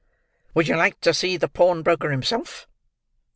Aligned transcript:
"Would 0.55 0.67
you 0.67 0.75
like 0.77 0.99
to 1.01 1.13
see 1.13 1.37
the 1.37 1.47
pawnbroker 1.47 2.09
himself?" 2.09 2.67